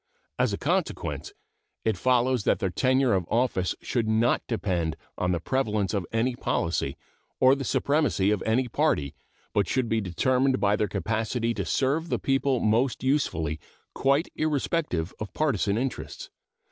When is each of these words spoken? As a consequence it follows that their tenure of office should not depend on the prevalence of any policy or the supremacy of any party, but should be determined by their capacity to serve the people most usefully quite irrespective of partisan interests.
As 0.39 0.51
a 0.51 0.57
consequence 0.57 1.31
it 1.85 1.95
follows 1.95 2.43
that 2.43 2.57
their 2.57 2.71
tenure 2.71 3.13
of 3.13 3.27
office 3.29 3.75
should 3.83 4.07
not 4.07 4.41
depend 4.47 4.97
on 5.15 5.31
the 5.31 5.39
prevalence 5.39 5.93
of 5.93 6.07
any 6.11 6.35
policy 6.35 6.97
or 7.39 7.53
the 7.53 7.63
supremacy 7.63 8.31
of 8.31 8.41
any 8.43 8.67
party, 8.67 9.13
but 9.53 9.67
should 9.67 9.87
be 9.87 10.01
determined 10.01 10.59
by 10.59 10.75
their 10.75 10.87
capacity 10.87 11.53
to 11.53 11.65
serve 11.65 12.09
the 12.09 12.17
people 12.17 12.59
most 12.59 13.03
usefully 13.03 13.59
quite 13.93 14.27
irrespective 14.35 15.13
of 15.19 15.35
partisan 15.35 15.77
interests. 15.77 16.31